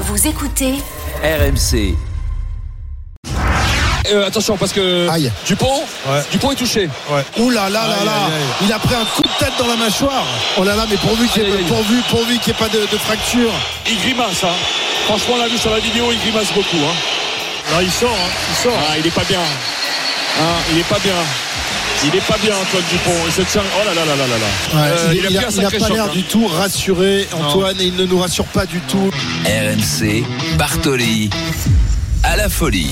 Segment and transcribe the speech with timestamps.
[0.00, 0.74] Vous écoutez
[1.22, 1.94] RMC.
[4.10, 5.30] Euh, attention parce que Aïe.
[5.46, 6.22] Dupont, Ouais.
[6.30, 6.88] Dupont est touché.
[7.38, 8.42] Ouh là là là Aïe, là aïe, aïe.
[8.62, 10.24] Il a pris un coup de tête dans la mâchoire
[10.56, 11.64] Oh là là mais pourvu qu'il n'y ait, Aïe, aïe.
[11.64, 13.50] pourvu, pourvu qu'il y ait pas de, de fracture
[13.86, 14.44] Il grimace.
[14.44, 14.54] Hein.
[15.06, 16.76] Franchement, on l'a vu sur la vidéo, il grimace beaucoup.
[16.76, 16.94] Hein.
[17.72, 19.40] Non il sort, hein, il sort Ah, il est pas bien.
[20.40, 21.12] Ah, il est pas bien.
[22.04, 23.10] Il est pas bien, Antoine Dupont.
[23.26, 23.62] Il se tient.
[23.76, 24.80] Oh là là là là là là.
[24.80, 26.10] Ouais, Euh, il, il a, il pas l'air hein.
[26.12, 29.10] du tout rassuré Antoine et il ne nous rassure pas du tout
[29.44, 30.24] RMC.
[30.56, 31.28] Bartoli.
[32.30, 32.90] À la folie.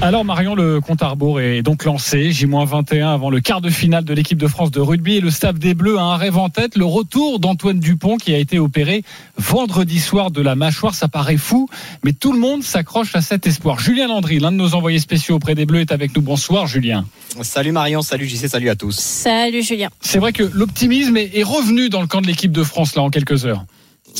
[0.00, 2.30] Alors Marion, le compte à rebours est donc lancé.
[2.30, 5.58] J-21 avant le quart de finale de l'équipe de France de rugby et le staff
[5.58, 9.02] des Bleus a un rêve en tête, le retour d'Antoine Dupont qui a été opéré
[9.36, 10.94] vendredi soir de la mâchoire.
[10.94, 11.68] Ça paraît fou,
[12.04, 13.80] mais tout le monde s'accroche à cet espoir.
[13.80, 16.22] Julien Landry, l'un de nos envoyés spéciaux auprès des Bleus, est avec nous.
[16.22, 17.04] Bonsoir Julien.
[17.42, 18.94] Salut Marion, salut JC, salut à tous.
[18.96, 19.88] Salut Julien.
[20.00, 23.02] C'est vrai que l'optimisme est est revenu dans le camp de l'équipe de France là
[23.02, 23.64] en quelques heures.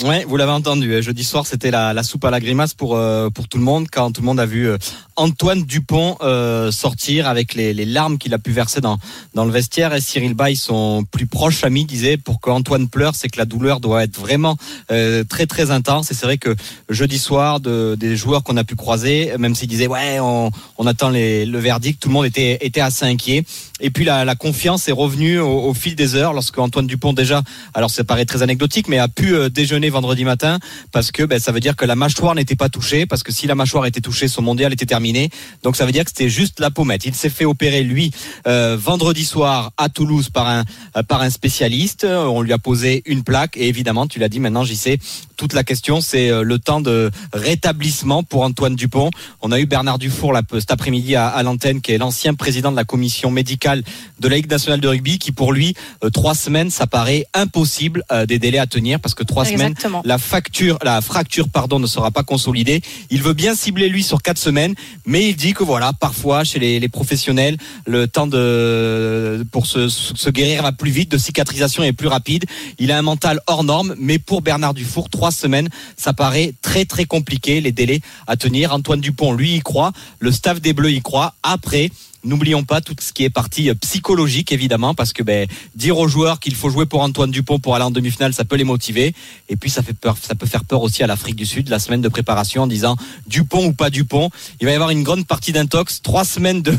[0.05, 0.93] Ouais, vous l'avez entendu.
[0.93, 3.87] euh, Jeudi soir, c'était la, soupe à la grimace pour euh, pour tout le monde
[3.91, 4.79] quand tout le monde a vu euh,
[5.17, 8.99] Antoine Dupont euh, sortir avec les, larmes qu'il a pu verser dans
[9.35, 9.93] dans le vestiaire.
[9.95, 13.81] Et Cyril Bay, son plus proche ami, disait pour qu'Antoine pleure, c'est que la douleur
[13.81, 14.57] doit être vraiment
[14.93, 16.13] euh, très très intense.
[16.13, 16.55] Et c'est vrai que
[16.89, 20.87] jeudi soir, de, des joueurs qu'on a pu croiser, même s'ils disaient ouais, on, on
[20.87, 23.45] attend les, le verdict, tout le monde était était assez inquiet.
[23.81, 27.13] Et puis la, la confiance est revenue au, au fil des heures lorsque Antoine Dupont
[27.13, 27.43] déjà,
[27.75, 29.49] alors ça paraît très anecdotique, mais a pu euh,
[29.91, 30.59] vendredi matin
[30.93, 33.47] parce que ben, ça veut dire que la mâchoire n'était pas touchée, parce que si
[33.47, 35.31] la mâchoire était touchée, son mondial était terminé.
[35.63, 37.05] Donc ça veut dire que c'était juste la pommette.
[37.07, 38.11] Il s'est fait opérer lui
[38.47, 40.65] euh, vendredi soir à Toulouse par un
[40.97, 42.05] euh, par un spécialiste.
[42.05, 44.99] On lui a posé une plaque et évidemment, tu l'as dit maintenant, j'y sais.
[45.39, 49.09] Toute la question, c'est euh, le temps de rétablissement pour Antoine Dupont.
[49.41, 52.73] On a eu Bernard Dufour là, cet après-midi à, à l'antenne, qui est l'ancien président
[52.73, 53.85] de la commission médicale
[54.19, 58.03] de la Ligue nationale de rugby, qui pour lui, euh, trois semaines, ça paraît impossible
[58.11, 61.87] euh, des délais à tenir, parce que trois semaines, la facture, la fracture, pardon, ne
[61.87, 62.83] sera pas consolidée.
[63.11, 64.75] Il veut bien cibler lui sur quatre semaines,
[65.07, 69.89] mais il dit que voilà, parfois chez les, les professionnels, le temps de pour se,
[69.89, 72.45] se guérir va plus vite, de cicatrisation est plus rapide.
[72.81, 76.85] Il a un mental hors norme, mais pour Bernard Dufour, trois semaines, ça paraît très
[76.85, 78.73] très compliqué les délais à tenir.
[78.73, 79.93] Antoine Dupont, lui, y croit.
[80.19, 81.35] Le staff des Bleus y croit.
[81.43, 81.91] Après.
[82.25, 85.47] N'oublions pas tout ce qui est partie euh, psychologique évidemment parce que ben,
[85.77, 88.57] dire aux joueurs qu'il faut jouer pour Antoine Dupont pour aller en demi-finale ça peut
[88.57, 89.15] les motiver
[89.49, 91.79] et puis ça fait peur ça peut faire peur aussi à l'Afrique du Sud la
[91.79, 92.97] semaine de préparation en disant
[93.29, 96.77] Dupont ou pas Dupont il va y avoir une grande partie d'intox trois semaines de,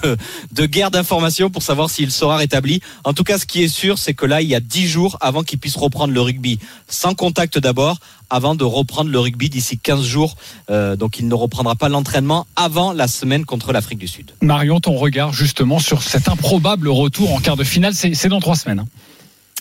[0.52, 3.98] de guerre d'information pour savoir s'il sera rétabli en tout cas ce qui est sûr
[3.98, 7.16] c'est que là il y a dix jours avant qu'il puisse reprendre le rugby sans
[7.16, 7.98] contact d'abord
[8.29, 10.35] avant de reprendre le rugby d'ici 15 jours
[10.69, 14.79] Euh, donc il ne reprendra pas l'entraînement avant la semaine contre l'Afrique du Sud Marion,
[14.79, 18.79] ton regard justement sur cet improbable retour en quart de finale, c'est dans trois semaines.
[18.79, 18.88] hein.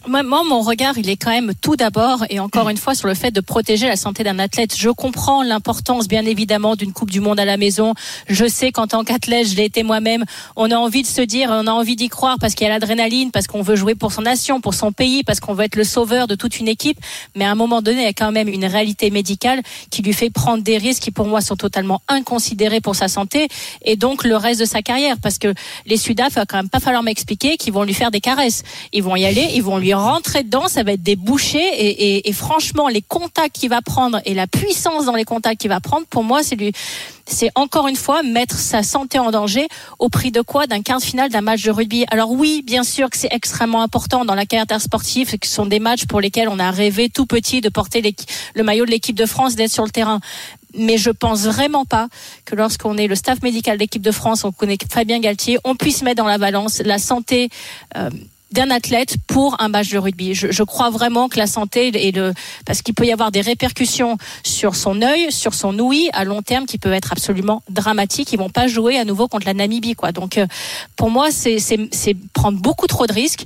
[0.08, 3.14] Moi, mon regard, il est quand même tout d'abord et encore une fois sur le
[3.14, 4.74] fait de protéger la santé d'un athlète.
[4.74, 7.92] Je comprends l'importance, bien évidemment, d'une Coupe du Monde à la maison.
[8.26, 10.24] Je sais qu'en tant qu'athlète, je l'ai été moi-même.
[10.56, 12.72] On a envie de se dire, on a envie d'y croire parce qu'il y a
[12.72, 15.76] l'adrénaline, parce qu'on veut jouer pour son nation, pour son pays, parce qu'on veut être
[15.76, 16.98] le sauveur de toute une équipe.
[17.36, 20.14] Mais à un moment donné, il y a quand même une réalité médicale qui lui
[20.14, 23.48] fait prendre des risques qui, pour moi, sont totalement inconsidérés pour sa santé
[23.82, 25.16] et donc le reste de sa carrière.
[25.22, 25.52] Parce que
[25.84, 28.62] les Sudaf, il va quand même pas falloir m'expliquer qu'ils vont lui faire des caresses.
[28.94, 32.32] Ils vont y aller, ils vont lui rentrer dedans, ça va être des bouchées et,
[32.32, 36.06] franchement, les contacts qu'il va prendre et la puissance dans les contacts qu'il va prendre,
[36.06, 36.56] pour moi, c'est
[37.31, 40.66] c'est encore une fois mettre sa santé en danger au prix de quoi?
[40.66, 42.06] D'un quart de finale d'un match de rugby.
[42.10, 45.78] Alors oui, bien sûr que c'est extrêmement important dans la carrière intersportive, ce sont des
[45.78, 48.03] matchs pour lesquels on a rêvé tout petit de porter
[48.54, 50.20] le maillot de l'équipe de France, d'être sur le terrain.
[50.75, 52.08] Mais je pense vraiment pas
[52.44, 55.76] que lorsqu'on est le staff médical de l'équipe de France, on connaît Fabien Galtier, on
[55.76, 57.50] puisse mettre dans la balance la santé
[57.96, 58.11] euh,
[58.52, 60.34] d'un athlète pour un match de rugby.
[60.34, 62.32] Je, je crois vraiment que la santé et le
[62.64, 66.42] parce qu'il peut y avoir des répercussions sur son œil, sur son ouïe à long
[66.42, 68.32] terme qui peuvent être absolument dramatiques.
[68.32, 70.12] Ils vont pas jouer à nouveau contre la Namibie, quoi.
[70.12, 70.46] Donc euh,
[70.96, 73.44] pour moi, c'est prendre beaucoup trop de risques.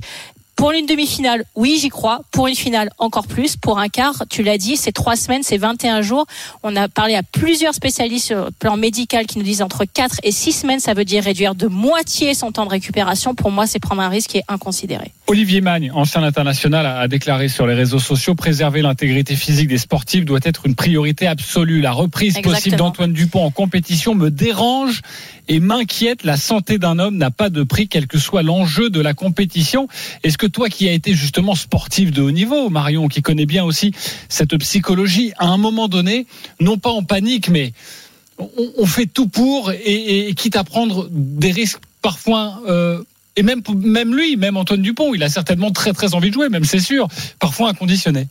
[0.55, 2.21] Pour une demi-finale, oui, j'y crois.
[2.31, 3.57] Pour une finale, encore plus.
[3.57, 6.25] Pour un quart, tu l'as dit, c'est trois semaines, c'est 21 jours.
[6.61, 10.17] On a parlé à plusieurs spécialistes sur le plan médical qui nous disent entre 4
[10.23, 13.35] et 6 semaines, ça veut dire réduire de moitié son temps de récupération.
[13.35, 15.11] Pour moi, c'est prendre un risque qui est inconsidéré.
[15.25, 20.25] Olivier Magne, ancien international, a déclaré sur les réseaux sociaux préserver l'intégrité physique des sportifs
[20.25, 21.79] doit être une priorité absolue.
[21.79, 22.53] La reprise Exactement.
[22.55, 25.01] possible d'Antoine Dupont en compétition me dérange
[25.47, 26.25] et m'inquiète.
[26.25, 29.87] La santé d'un homme n'a pas de prix, quel que soit l'enjeu de la compétition.
[30.23, 33.63] Est-ce que toi, qui as été justement sportif de haut niveau, Marion, qui connaît bien
[33.63, 33.93] aussi
[34.27, 36.27] cette psychologie, à un moment donné,
[36.59, 37.71] non pas en panique, mais
[38.39, 42.61] on, on fait tout pour et, et- et quitte à prendre des risques parfois.
[42.67, 43.01] euh,
[43.35, 46.49] et même, même lui, même Antoine Dupont, il a certainement très très envie de jouer,
[46.49, 47.07] même c'est sûr,
[47.39, 48.27] parfois inconditionné.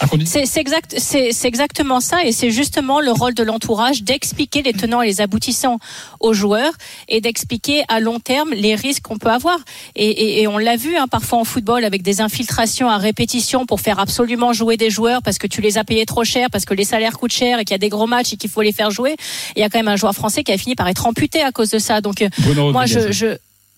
[0.00, 0.96] Incondi- C'est exact,
[1.44, 5.78] exactement ça, et c'est justement le rôle de l'entourage d'expliquer les tenants et les aboutissants
[6.18, 6.72] aux joueurs
[7.08, 9.58] et d'expliquer à long terme les risques qu'on peut avoir.
[9.94, 13.66] Et, et- et on l'a vu hein, parfois en football avec des infiltrations à répétition
[13.66, 16.64] pour faire absolument jouer des joueurs parce que tu les as payés trop cher, parce
[16.64, 18.62] que les salaires coûtent cher et qu'il y a des gros matchs et qu'il faut
[18.62, 19.16] les faire jouer.
[19.56, 21.52] Il y a quand même un joueur français qui a fini par être amputé à
[21.52, 22.00] cause de ça.
[22.00, 23.26] Donc euh, Bruno moi, je, je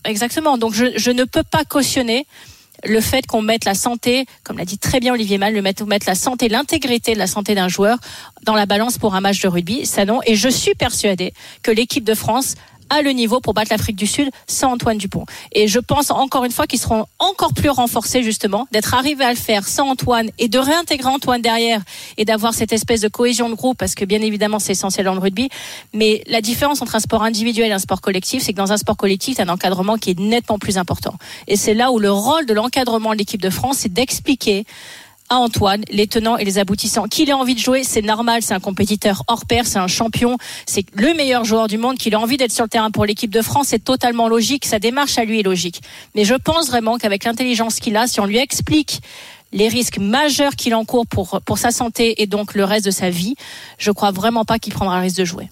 [0.04, 0.58] exactement.
[0.58, 2.26] Donc, je, ne peux pas cautionner
[2.84, 5.84] le fait qu'on mette la santé, comme l'a dit très bien Olivier Mal, le mettre
[6.06, 7.98] la santé, l'intégrité de la santé d'un joueur
[8.42, 10.20] dans la balance pour un match de rugby, ça non.
[10.26, 12.56] Et je suis persuadée que l'équipe de France
[13.02, 15.24] le niveau pour battre l'Afrique du Sud sans Antoine Dupont.
[15.52, 19.30] Et je pense encore une fois qu'ils seront encore plus renforcés justement d'être arrivés à
[19.30, 21.82] le faire sans Antoine et de réintégrer Antoine derrière
[22.16, 25.14] et d'avoir cette espèce de cohésion de groupe parce que bien évidemment c'est essentiel dans
[25.14, 25.48] le rugby.
[25.92, 28.76] Mais la différence entre un sport individuel et un sport collectif, c'est que dans un
[28.76, 31.14] sport collectif, tu un encadrement qui est nettement plus important.
[31.46, 34.64] Et c'est là où le rôle de l'encadrement de l'équipe de France, c'est d'expliquer
[35.34, 37.04] à Antoine les tenants et les aboutissants.
[37.04, 40.38] Qu'il ait envie de jouer, c'est normal, c'est un compétiteur hors pair, c'est un champion,
[40.66, 43.30] c'est le meilleur joueur du monde, qu'il ait envie d'être sur le terrain pour l'équipe
[43.30, 45.80] de France, c'est totalement logique, sa démarche à lui est logique.
[46.14, 49.00] Mais je pense vraiment qu'avec l'intelligence qu'il a, si on lui explique
[49.52, 53.10] les risques majeurs qu'il encourt pour, pour sa santé et donc le reste de sa
[53.10, 53.36] vie,
[53.78, 55.48] je crois vraiment pas qu'il prendra le risque de jouer.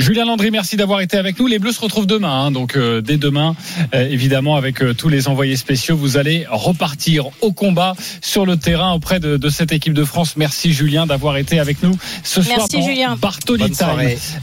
[0.00, 1.46] Julien Landry, merci d'avoir été avec nous.
[1.46, 3.54] Les Bleus se retrouvent demain, hein, donc euh, dès demain,
[3.94, 8.56] euh, évidemment, avec euh, tous les envoyés spéciaux, vous allez repartir au combat sur le
[8.56, 10.36] terrain auprès de, de cette équipe de France.
[10.38, 11.94] Merci Julien d'avoir été avec nous
[12.24, 13.16] ce soir Merci, Julien.
[13.20, 13.76] Bartoli Bonne Time.
[13.76, 14.18] soirée.